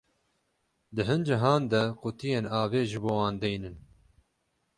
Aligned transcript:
Di 0.95 1.01
hin 1.07 1.23
cihan 1.27 1.63
de 1.71 1.81
qutiyên 2.01 2.45
avê 2.59 2.81
ji 2.89 2.99
bo 3.03 3.11
wan 3.19 3.35
deynin. 3.41 3.75